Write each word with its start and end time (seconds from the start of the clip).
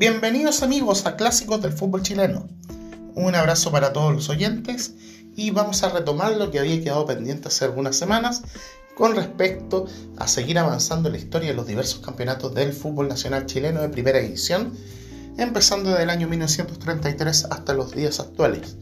Bienvenidos 0.00 0.62
amigos 0.62 1.04
a 1.04 1.14
Clásicos 1.14 1.60
del 1.60 1.74
Fútbol 1.74 2.00
Chileno. 2.00 2.48
Un 3.14 3.34
abrazo 3.34 3.70
para 3.70 3.92
todos 3.92 4.14
los 4.14 4.30
oyentes 4.30 4.94
y 5.36 5.50
vamos 5.50 5.82
a 5.82 5.90
retomar 5.90 6.38
lo 6.38 6.50
que 6.50 6.58
había 6.58 6.82
quedado 6.82 7.04
pendiente 7.04 7.48
hace 7.48 7.66
algunas 7.66 7.96
semanas 7.96 8.40
con 8.94 9.14
respecto 9.14 9.84
a 10.16 10.26
seguir 10.26 10.58
avanzando 10.58 11.10
en 11.10 11.12
la 11.12 11.18
historia 11.18 11.50
de 11.50 11.54
los 11.54 11.66
diversos 11.66 12.00
campeonatos 12.00 12.54
del 12.54 12.72
fútbol 12.72 13.08
nacional 13.08 13.44
chileno 13.44 13.82
de 13.82 13.90
primera 13.90 14.20
edición, 14.20 14.72
empezando 15.36 15.90
desde 15.90 16.04
el 16.04 16.10
año 16.10 16.28
1933 16.28 17.48
hasta 17.50 17.74
los 17.74 17.94
días 17.94 18.20
actuales. 18.20 18.78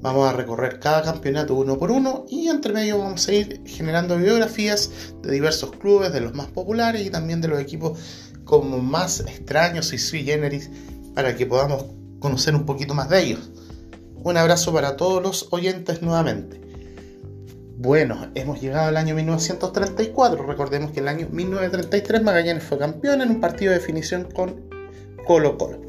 Vamos 0.00 0.28
a 0.28 0.32
recorrer 0.32 0.78
cada 0.78 1.02
campeonato 1.02 1.56
uno 1.56 1.76
por 1.76 1.90
uno 1.90 2.24
y 2.28 2.46
entre 2.46 2.72
medio 2.72 3.00
vamos 3.00 3.26
a 3.26 3.32
ir 3.32 3.62
generando 3.66 4.16
biografías 4.16 4.90
de 5.22 5.32
diversos 5.32 5.72
clubes, 5.72 6.12
de 6.12 6.20
los 6.20 6.34
más 6.34 6.46
populares 6.46 7.04
y 7.04 7.10
también 7.10 7.40
de 7.40 7.48
los 7.48 7.58
equipos 7.58 7.98
como 8.50 8.78
más 8.78 9.20
extraños 9.20 9.92
y 9.92 9.98
sui 9.98 10.24
generis 10.24 10.70
para 11.14 11.36
que 11.36 11.46
podamos 11.46 11.84
conocer 12.18 12.56
un 12.56 12.66
poquito 12.66 12.94
más 12.94 13.08
de 13.08 13.22
ellos. 13.22 13.48
Un 14.24 14.36
abrazo 14.36 14.72
para 14.72 14.96
todos 14.96 15.22
los 15.22 15.46
oyentes 15.52 16.02
nuevamente. 16.02 16.60
Bueno, 17.78 18.26
hemos 18.34 18.60
llegado 18.60 18.88
al 18.88 18.96
año 18.96 19.14
1934. 19.14 20.44
Recordemos 20.44 20.90
que 20.90 20.98
el 20.98 21.06
año 21.06 21.28
1933 21.30 22.22
Magallanes 22.24 22.64
fue 22.64 22.76
campeón 22.76 23.22
en 23.22 23.30
un 23.30 23.40
partido 23.40 23.72
de 23.72 23.78
definición 23.78 24.24
con 24.24 24.68
Colo 25.26 25.56
Colo. 25.56 25.80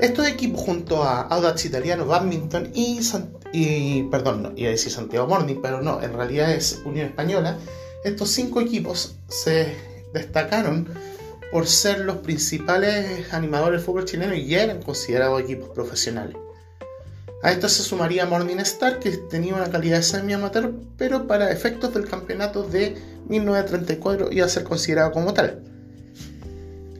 Estos 0.00 0.26
equipos 0.26 0.60
junto 0.60 1.04
a 1.04 1.22
Audax 1.22 1.64
Italiano, 1.66 2.04
Badminton 2.04 2.72
y, 2.74 2.98
y 3.52 4.02
perdón, 4.10 4.42
no, 4.42 4.52
iba 4.56 4.68
a 4.68 4.72
decir 4.72 4.90
Santiago 4.90 5.28
Morning, 5.28 5.60
pero 5.62 5.80
no, 5.82 6.02
en 6.02 6.12
realidad 6.14 6.52
es 6.52 6.82
Unión 6.84 7.06
Española. 7.06 7.56
Estos 8.04 8.30
cinco 8.30 8.60
equipos 8.60 9.16
se 9.28 9.74
destacaron 10.12 10.88
por 11.50 11.66
ser 11.66 12.00
los 12.00 12.18
principales 12.18 13.32
animadores 13.32 13.80
del 13.80 13.86
fútbol 13.86 14.04
chileno 14.04 14.34
y 14.34 14.46
ya 14.46 14.62
eran 14.62 14.82
considerados 14.82 15.40
equipos 15.40 15.70
profesionales. 15.70 16.36
A 17.42 17.52
esto 17.52 17.68
se 17.68 17.82
sumaría 17.82 18.26
Morning 18.26 18.56
Star, 18.58 18.98
que 18.98 19.12
tenía 19.12 19.54
una 19.54 19.70
calidad 19.70 20.02
semi-amateur, 20.02 20.72
pero 20.96 21.28
para 21.28 21.52
efectos 21.52 21.94
del 21.94 22.08
campeonato 22.08 22.64
de 22.64 22.96
1934 23.28 24.32
iba 24.32 24.44
a 24.44 24.48
ser 24.48 24.64
considerado 24.64 25.12
como 25.12 25.32
tal. 25.32 25.62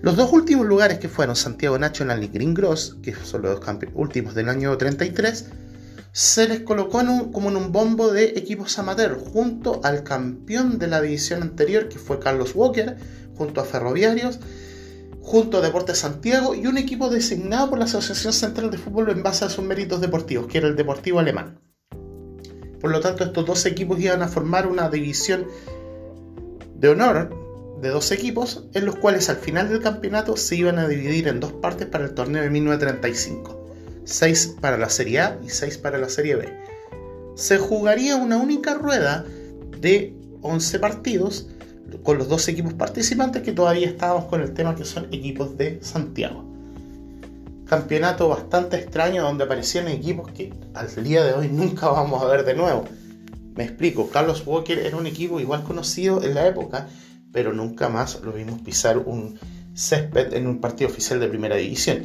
Los 0.01 0.17
dos 0.17 0.33
últimos 0.33 0.65
lugares 0.65 1.01
que 1.01 1.09
fueron 1.09 1.35
Santiago 1.35 1.77
National 1.77 2.23
y 2.23 2.29
Green 2.29 2.55
Gross, 2.55 2.97
que 3.03 3.17
son 3.17 3.43
los 3.43 3.59
dos 3.59 3.77
últimos 3.95 4.37
del 4.37 4.49
año 4.49 4.77
33, 4.79 5.47
se 6.13 6.49
les 6.49 6.61
colocó 6.61 7.01
como 7.33 7.51
en 7.51 7.57
un 7.57 7.73
bombo 7.73 8.11
de 8.11 8.31
equipos 8.37 8.79
amateur, 8.79 9.19
junto 9.19 9.81
al 9.85 10.03
campeón 10.03 10.79
de 10.79 10.87
la 10.87 11.01
división 11.01 11.43
anterior, 11.43 11.89
que 11.89 11.99
fue 11.99 12.19
Carlos 12.19 12.53
Walker, 12.55 12.97
junto 13.37 13.61
a 13.61 13.65
Ferroviarios, 13.65 14.41
junto 15.21 15.59
a 15.59 15.61
Deportes 15.61 15.99
Santiago 15.99 16.55
y 16.55 16.67
un 16.67 16.79
equipo 16.79 17.11
designado 17.11 17.71
por 17.71 17.79
la 17.79 17.85
Asociación 17.85 18.33
Central 18.33 18.71
de 18.71 18.79
Fútbol 18.79 19.11
en 19.11 19.23
base 19.23 19.45
a 19.45 19.51
sus 19.51 19.65
méritos 19.65 20.01
deportivos, 20.01 20.47
que 20.47 20.59
era 20.59 20.69
el 20.69 20.77
Deportivo 20.77 21.19
Alemán. 21.19 21.61
Por 22.81 22.91
lo 22.91 23.01
tanto, 23.01 23.25
estos 23.25 23.45
dos 23.45 23.67
equipos 23.67 24.01
iban 24.01 24.23
a 24.23 24.29
formar 24.29 24.67
una 24.67 24.89
división 24.89 25.47
de 26.77 26.89
honor 26.89 27.31
de 27.81 27.91
dos 27.91 28.11
equipos, 28.11 28.65
en 28.73 28.87
los 28.87 28.97
cuales 28.97 29.29
al 29.29 29.37
final 29.37 29.69
del 29.69 29.81
campeonato 29.81 30.37
se 30.37 30.57
iban 30.57 30.79
a 30.79 30.89
dividir 30.89 31.29
en 31.29 31.41
dos 31.41 31.53
partes 31.53 31.87
para 31.87 32.05
el 32.05 32.15
torneo 32.15 32.43
de 32.43 32.51
1935. 32.51 33.58
6 34.09 34.57
para 34.61 34.79
la 34.79 34.89
Serie 34.89 35.21
A 35.21 35.39
y 35.45 35.51
6 35.51 35.79
para 35.79 35.99
la 35.99 36.09
Serie 36.09 36.37
B. 36.37 36.49
Se 37.37 37.59
jugaría 37.59 38.17
una 38.17 38.39
única 38.39 38.75
rueda 38.75 39.25
de 39.81 40.15
11 40.41 40.79
partidos 40.79 41.49
con 42.03 42.17
los 42.17 42.29
dos 42.29 42.49
equipos 42.49 42.73
participantes 42.73 43.43
que 43.43 43.53
todavía 43.53 43.87
estábamos 43.87 44.25
con 44.25 44.41
el 44.41 44.55
tema 44.55 44.75
que 44.75 44.85
son 44.85 45.07
equipos 45.13 45.59
de 45.59 45.79
Santiago. 45.83 46.45
Campeonato 47.67 48.29
bastante 48.31 48.79
extraño 48.79 49.23
donde 49.23 49.45
aparecían 49.45 49.89
equipos 49.89 50.33
que 50.33 50.55
al 50.73 51.05
día 51.05 51.23
de 51.23 51.35
hoy 51.35 51.49
nunca 51.49 51.89
vamos 51.89 52.23
a 52.23 52.27
ver 52.27 52.45
de 52.47 52.55
nuevo. 52.55 52.87
Me 53.55 53.65
explico, 53.65 54.09
Carlos 54.09 54.43
Walker 54.47 54.79
era 54.79 54.97
un 54.97 55.07
equipo 55.07 55.39
igual 55.39 55.65
conocido 55.65 56.23
en 56.23 56.35
la 56.35 56.47
época 56.47 56.89
pero 57.33 57.53
nunca 57.53 57.89
más 57.89 58.21
lo 58.23 58.33
vimos 58.33 58.61
pisar 58.63 58.99
un 58.99 59.39
césped 59.75 60.33
en 60.33 60.47
un 60.47 60.61
partido 60.61 60.91
oficial 60.91 61.21
de 61.21 61.29
primera 61.29 61.57
división. 61.57 62.03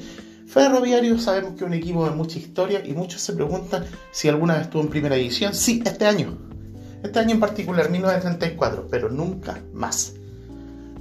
Ferroviario 0.53 1.17
sabemos 1.17 1.53
que 1.53 1.63
es 1.63 1.63
un 1.63 1.73
equipo 1.73 2.05
de 2.05 2.11
mucha 2.11 2.37
historia 2.37 2.85
y 2.85 2.93
muchos 2.93 3.21
se 3.21 3.33
preguntan 3.33 3.85
si 4.11 4.29
alguna 4.29 4.53
vez 4.53 4.65
estuvo 4.65 4.83
en 4.83 4.89
primera 4.89 5.15
división. 5.15 5.51
Sí, 5.51 5.81
este 5.83 6.05
año. 6.05 6.37
Este 7.01 7.17
año 7.17 7.31
en 7.31 7.39
particular, 7.39 7.89
1934, 7.89 8.87
pero 8.87 9.09
nunca 9.09 9.63
más. 9.73 10.13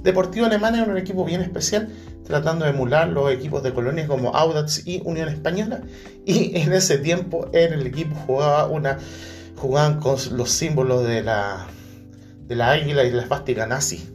Deportivo 0.01 0.47
Alemán 0.47 0.73
era 0.73 0.91
un 0.91 0.97
equipo 0.97 1.23
bien 1.23 1.41
especial, 1.41 1.89
tratando 2.25 2.65
de 2.65 2.71
emular 2.71 3.09
los 3.09 3.31
equipos 3.31 3.61
de 3.61 3.75
colonias 3.75 4.07
como 4.07 4.35
Audax 4.35 4.87
y 4.87 5.03
Unión 5.05 5.29
Española. 5.29 5.83
Y 6.25 6.57
en 6.59 6.73
ese 6.73 6.97
tiempo 6.97 7.51
en 7.53 7.73
el 7.73 7.85
equipo 7.85 8.15
jugaba 8.25 8.65
una, 8.65 8.97
jugaban 9.57 9.99
con 9.99 10.17
los 10.31 10.49
símbolos 10.49 11.05
de 11.05 11.21
la, 11.21 11.67
de 12.47 12.55
la 12.55 12.71
águila 12.71 13.03
y 13.03 13.11
la 13.11 13.21
esvástica 13.21 13.67
nazi 13.67 14.09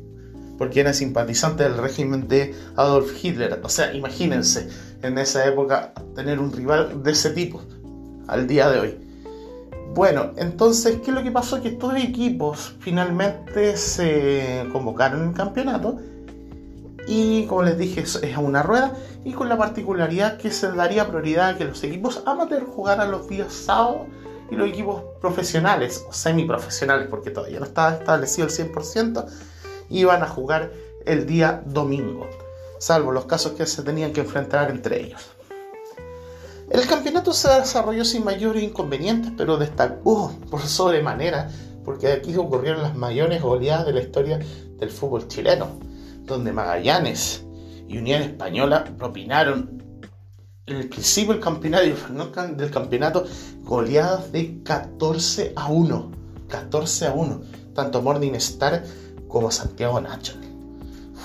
porque 0.59 0.81
era 0.81 0.93
simpatizante 0.93 1.62
del 1.62 1.78
régimen 1.78 2.27
de 2.27 2.53
Adolf 2.75 3.25
Hitler. 3.25 3.60
O 3.62 3.69
sea, 3.69 3.94
imagínense 3.94 4.69
en 5.03 5.19
esa 5.19 5.47
época 5.47 5.92
tener 6.14 6.38
un 6.38 6.53
rival 6.53 7.03
de 7.03 7.12
ese 7.12 7.31
tipo 7.31 7.62
al 8.26 8.47
día 8.47 8.70
de 8.70 8.81
hoy. 8.81 9.09
Bueno, 9.94 10.32
entonces, 10.36 10.98
¿qué 11.03 11.10
es 11.10 11.16
lo 11.16 11.22
que 11.22 11.31
pasó? 11.31 11.60
Que 11.62 11.69
estos 11.69 11.97
equipos 11.97 12.76
finalmente 12.81 13.76
se 13.76 14.66
convocaron 14.72 15.25
en 15.25 15.32
campeonato 15.32 15.98
y, 17.06 17.47
como 17.47 17.62
les 17.62 17.78
dije, 17.78 18.03
es 18.03 18.36
una 18.36 18.62
rueda 18.62 18.92
y 19.25 19.32
con 19.32 19.48
la 19.48 19.56
particularidad 19.56 20.36
que 20.36 20.50
se 20.50 20.70
daría 20.72 21.09
prioridad 21.09 21.50
a 21.50 21.56
que 21.56 21.65
los 21.65 21.82
equipos 21.82 22.22
amateur 22.26 22.65
jugaran 22.65 23.10
los 23.10 23.28
días 23.28 23.53
sábados 23.53 24.03
y 24.50 24.56
los 24.56 24.69
equipos 24.69 25.03
profesionales 25.20 26.04
o 26.09 26.12
semiprofesionales, 26.12 27.09
porque 27.09 27.30
todavía 27.30 27.59
no 27.59 27.66
estaba 27.66 27.94
establecido 27.94 28.47
el 28.47 28.53
100%, 28.53 29.26
iban 29.91 30.22
a 30.22 30.28
jugar 30.28 30.70
el 31.06 31.26
día 31.26 31.62
domingo, 31.66 32.28
salvo 32.78 33.12
los 33.12 33.27
casos 33.27 33.53
que 33.53 33.66
se 33.66 33.83
tenían 33.83 34.12
que 34.12 34.21
enfrentar 34.21 34.71
entre 34.71 35.05
ellos. 35.05 35.21
El 36.71 36.87
campeonato 36.87 37.33
se 37.33 37.49
desarrolló 37.49 38.05
sin 38.05 38.25
mayores 38.25 38.62
inconvenientes, 38.62 39.33
pero 39.37 39.56
destacó 39.56 40.33
por 40.50 40.61
sobremanera 40.61 41.50
porque 41.84 42.12
aquí 42.12 42.37
ocurrieron 42.37 42.83
las 42.83 42.94
mayores 42.94 43.41
goleadas 43.41 43.87
de 43.87 43.94
la 43.94 44.03
historia 44.03 44.39
del 44.77 44.91
fútbol 44.91 45.27
chileno, 45.27 45.78
donde 46.25 46.53
Magallanes 46.53 47.44
y 47.89 47.97
Unión 47.97 48.21
Española 48.21 48.84
propinaron 48.99 49.83
en 50.66 50.77
el 50.77 50.89
principio 50.91 51.33
del 51.33 51.43
campeonato, 51.43 51.87
del 52.55 52.71
campeonato 52.71 53.25
goleadas 53.62 54.31
de 54.31 54.62
14 54.62 55.55
a 55.56 55.69
1. 55.69 56.10
14 56.49 57.06
a 57.06 57.12
1. 57.15 57.41
Tanto 57.75 58.03
Morning 58.03 58.33
Star 58.34 58.84
como 59.27 59.50
Santiago 59.50 59.99
Nacho. 59.99 60.34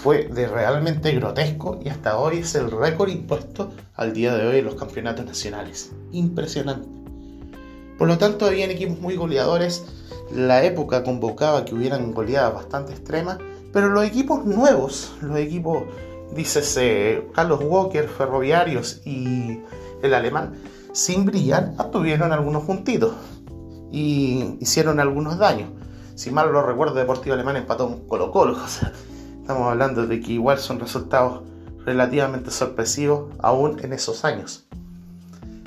Fue 0.04 0.26
de 0.26 0.48
realmente 0.48 1.14
grotesco 1.14 1.80
y 1.82 1.88
hasta 1.88 2.18
hoy 2.18 2.40
es 2.40 2.56
el 2.56 2.70
récord 2.70 3.08
impuesto 3.08 3.72
al 3.96 4.12
día 4.12 4.36
de 4.36 4.46
hoy 4.46 4.58
en 4.58 4.66
los 4.66 4.76
campeonatos 4.76 5.26
nacionales. 5.26 5.94
Impresionante. 6.12 6.90
Por 7.98 8.10
lo 8.10 8.18
tanto, 8.18 8.46
habían 8.46 8.70
equipos 8.70 9.00
muy 9.00 9.16
goleadores. 9.16 9.86
La 10.30 10.62
época 10.66 11.06
convocaba 11.06 11.64
que 11.64 11.74
hubieran 11.74 12.12
goleadas 12.12 12.54
bastante 12.54 12.92
extremas, 12.92 13.38
pero 13.72 13.88
los 13.88 14.04
equipos 14.04 14.46
nuevos, 14.46 15.14
los 15.22 15.38
equipos, 15.38 15.84
dices, 16.36 16.78
Carlos 17.34 17.62
Walker, 17.64 18.10
Ferroviarios 18.10 19.00
y 19.06 19.62
el 20.02 20.14
alemán, 20.14 20.56
sin 20.92 21.24
brillar, 21.24 21.76
tuvieron 21.94 22.34
algunos 22.34 22.64
juntitos 22.66 23.14
y 23.90 24.58
hicieron 24.60 25.00
algunos 25.00 25.38
daños 25.38 25.70
si 26.16 26.30
mal 26.30 26.52
lo 26.52 26.62
recuerdo, 26.62 26.94
Deportivo 26.94 27.34
Alemán 27.34 27.56
empató 27.56 27.88
un 27.88 28.08
Colo 28.08 28.32
Colo. 28.32 28.58
estamos 29.44 29.70
hablando 29.70 30.08
de 30.08 30.22
que 30.22 30.32
igual 30.32 30.58
son 30.58 30.80
resultados 30.80 31.42
relativamente 31.86 32.50
sorpresivos 32.50 33.30
aún 33.40 33.78
en 33.84 33.92
esos 33.92 34.24
años. 34.24 34.66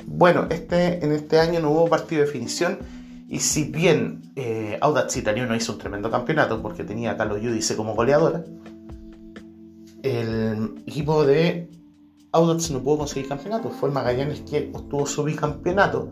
Bueno, 0.06 0.46
este, 0.48 1.04
en 1.04 1.12
este 1.12 1.38
año 1.38 1.60
no 1.60 1.70
hubo 1.72 1.86
partido 1.86 2.22
de 2.22 2.26
definición 2.26 2.78
y 3.28 3.40
si 3.40 3.64
bien 3.64 4.32
eh, 4.34 4.78
Audax 4.80 5.18
Italiano 5.18 5.54
hizo 5.54 5.74
un 5.74 5.78
tremendo 5.78 6.10
campeonato 6.10 6.62
porque 6.62 6.84
tenía 6.84 7.10
a 7.10 7.16
Carlos 7.18 7.42
Yudice 7.42 7.76
como 7.76 7.94
goleadora, 7.94 8.44
el 10.02 10.82
equipo 10.86 11.26
de 11.26 11.68
Audax 12.32 12.70
no 12.70 12.82
pudo 12.82 12.98
conseguir 12.98 13.28
campeonato. 13.28 13.68
Fue 13.68 13.90
Magallanes 13.90 14.40
que 14.40 14.70
obtuvo 14.72 15.04
su 15.04 15.22
bicampeonato, 15.22 16.08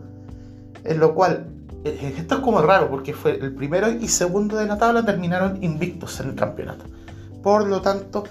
en 0.83 0.99
lo 0.99 1.15
cual 1.15 1.47
eh, 1.83 2.13
esto 2.15 2.35
es 2.35 2.41
como 2.41 2.61
raro 2.61 2.91
porque 2.91 3.13
fue 3.13 3.39
el 3.39 3.55
primero 3.55 3.89
y 3.89 4.07
segundo 4.07 4.55
de 4.55 4.67
la 4.67 4.77
tabla 4.77 5.03
terminaron 5.03 5.63
invictos 5.63 6.19
en 6.19 6.29
el 6.29 6.35
campeonato. 6.35 6.85
Por 7.45 7.67
lo 7.67 7.79
tanto, 7.79 8.23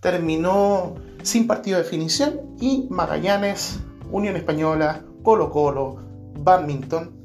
terminó 0.00 0.96
sin 1.22 1.46
partido 1.46 1.78
de 1.78 1.84
definición 1.84 2.38
y 2.60 2.86
Magallanes, 2.90 3.78
Unión 4.10 4.36
Española, 4.36 5.00
Colo 5.22 5.50
Colo, 5.50 5.96
Badminton, 6.34 7.16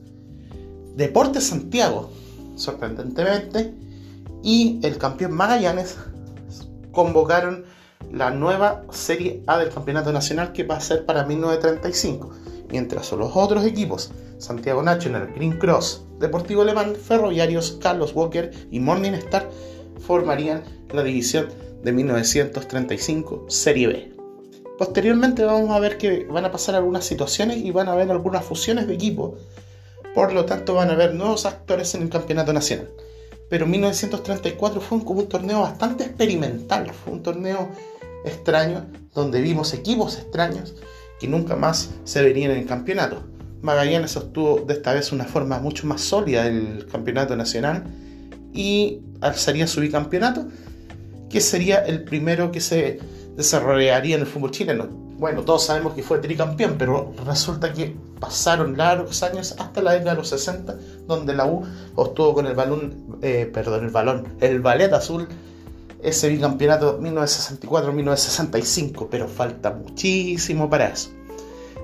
Deportes 0.96 1.48
Santiago, 1.48 2.10
sorprendentemente, 2.56 3.74
y 4.42 4.80
el 4.84 4.98
campeón 4.98 5.34
Magallanes 5.34 5.98
convocaron 6.94 7.66
la 8.10 8.30
nueva 8.30 8.84
Serie 8.92 9.44
A 9.48 9.58
del 9.58 9.74
Campeonato 9.74 10.14
Nacional 10.14 10.54
que 10.54 10.64
va 10.64 10.78
a 10.78 10.80
ser 10.80 11.06
para 11.06 11.26
1935, 11.26 12.32
mientras 12.72 13.12
los 13.12 13.36
otros 13.36 13.66
equipos, 13.66 14.14
Santiago 14.38 14.82
National, 14.82 15.34
Green 15.36 15.60
Cross, 15.60 16.06
Deportivo 16.22 16.62
Alemán, 16.62 16.96
Ferroviarios, 16.96 17.80
Carlos 17.82 18.14
Walker 18.16 18.50
y 18.72 18.80
Morning 18.80 19.12
Star, 19.12 19.50
formarían 20.00 20.64
la 20.94 21.04
división 21.04 21.48
de 21.84 21.92
1935 21.92 23.46
Serie 23.48 23.88
B. 23.88 24.14
Posteriormente 24.78 25.44
vamos 25.44 25.72
a 25.72 25.80
ver 25.80 25.98
que 25.98 26.26
van 26.26 26.46
a 26.46 26.52
pasar 26.52 26.76
algunas 26.76 27.06
situaciones 27.06 27.58
y 27.58 27.72
van 27.72 27.88
a 27.88 27.94
haber 27.94 28.12
algunas 28.12 28.46
fusiones 28.46 28.88
de 28.88 28.94
equipos, 28.94 29.40
por 30.14 30.34
lo 30.34 30.46
tanto 30.46 30.76
van 30.76 30.90
a 30.90 30.94
haber 30.94 31.14
nuevos 31.14 31.46
actores 31.46 31.96
en 31.96 32.04
el 32.04 32.10
Campeonato 32.10 32.54
Nacional 32.54 32.90
pero 33.50 33.66
1934 33.66 34.82
fue 34.82 35.04
como 35.04 35.22
un 35.22 35.30
torneo 35.30 35.62
bastante 35.62 36.04
experimental, 36.04 36.92
fue 36.92 37.14
un 37.14 37.24
torneo 37.24 37.70
extraño 38.26 38.86
donde 39.14 39.42
vimos 39.42 39.74
equipos 39.74 40.18
extraños 40.18 40.76
que 41.20 41.28
nunca 41.28 41.56
más 41.56 41.92
se 42.04 42.22
verían 42.22 42.52
en 42.52 42.60
el 42.60 42.66
campeonato. 42.66 43.24
Magallanes 43.62 44.16
obtuvo 44.18 44.60
de 44.68 44.74
esta 44.74 44.94
vez 44.94 45.12
una 45.12 45.26
forma 45.26 45.60
mucho 45.60 45.88
más 45.88 46.02
sólida 46.02 46.44
del 46.44 46.86
campeonato 46.92 47.36
nacional 47.36 47.86
y 48.54 49.02
alzaría 49.22 49.68
su 49.68 49.82
bicampeonato, 49.82 50.48
que 51.30 51.42
sería 51.42 51.80
el 51.80 52.04
primero 52.04 52.52
que 52.52 52.62
se 52.62 53.00
desarrollaría 53.36 54.16
en 54.16 54.22
el 54.22 54.28
fútbol 54.28 54.52
chileno 54.52 55.08
bueno, 55.18 55.44
todos 55.44 55.66
sabemos 55.66 55.94
que 55.94 56.04
fue 56.04 56.20
tricampeón, 56.20 56.76
pero 56.78 57.12
resulta 57.26 57.74
que 57.74 57.96
pasaron 58.20 58.78
largos 58.78 59.24
años 59.24 59.56
hasta 59.58 59.82
la 59.82 59.94
década 59.94 60.12
de 60.12 60.18
los 60.18 60.30
60, 60.30 60.78
donde 61.08 61.34
la 61.34 61.48
U 61.48 61.64
obtuvo 61.96 62.36
con 62.36 62.46
el 62.46 62.54
balón, 62.54 63.18
eh, 63.24 63.50
perdón, 63.52 63.86
el 63.86 63.90
balón, 63.90 64.36
el 64.42 64.62
ballet 64.62 64.94
azul, 64.94 65.28
ese 66.04 66.30
bicampeonato 66.30 67.00
1964-1965, 67.02 69.08
pero 69.10 69.28
falta 69.28 69.72
muchísimo 69.72 70.70
para 70.70 70.90
eso. 70.90 71.10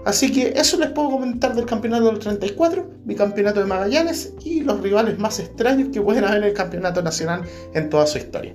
Así 0.06 0.32
que 0.32 0.54
eso 0.56 0.78
les 0.78 0.90
puedo 0.90 1.12
comentar 1.12 1.56
del 1.56 1.66
campeonato 1.66 2.06
del 2.06 2.20
34, 2.20 2.92
bicampeonato 3.06 3.62
de 3.62 3.66
Magallanes 3.66 4.34
y 4.44 4.62
los 4.62 4.82
rivales 4.82 5.18
más 5.18 5.40
extraños 5.40 5.90
que 5.94 6.02
pueden 6.02 6.26
haber 6.26 6.40
en 6.40 6.50
el 6.50 6.54
campeonato 6.54 7.02
nacional 7.02 7.44
en 7.74 7.90
toda 7.90 8.06
su 8.06 8.18
historia. 8.18 8.54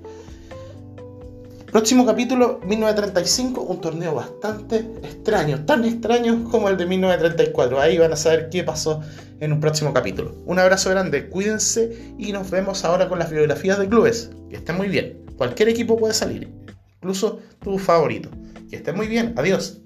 Próximo 1.73 2.07
capítulo, 2.07 2.61
1935, 2.65 3.61
un 3.61 3.81
torneo 3.81 4.15
bastante 4.15 4.77
extraño, 5.03 5.67
tan 5.67 5.85
extraño 5.85 6.45
como 6.51 6.71
el 6.71 6.79
de 6.79 6.87
1934. 6.87 7.79
Ahí 7.79 7.99
van 7.99 8.13
a 8.13 8.17
saber 8.17 8.49
qué 8.51 8.65
pasó 8.65 9.03
en 9.41 9.53
un 9.53 9.61
próximo 9.61 9.93
capítulo. 9.93 10.35
Un 10.47 10.59
abrazo 10.59 10.89
grande, 10.89 11.29
cuídense 11.29 12.15
y 12.19 12.33
nos 12.33 12.51
vemos 12.51 12.87
ahora 12.87 13.09
con 13.09 13.19
las 13.19 13.31
biografías 13.31 13.79
de 13.79 13.87
clubes. 13.87 14.31
Que 14.49 14.57
estén 14.57 14.77
muy 14.77 14.89
bien. 14.89 15.23
Cualquier 15.37 15.69
equipo 15.69 15.99
puede 15.99 16.15
salir, 16.15 16.49
incluso 16.97 17.41
tu 17.63 17.79
favorito. 17.79 18.31
Que 18.71 18.77
estén 18.77 18.97
muy 18.97 19.07
bien, 19.07 19.35
adiós. 19.37 19.83